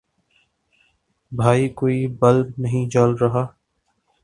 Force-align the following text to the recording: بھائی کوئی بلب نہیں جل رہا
بھائی 1.31 1.69
کوئی 1.69 2.07
بلب 2.19 2.47
نہیں 2.57 2.89
جل 2.89 3.13
رہا 3.21 3.45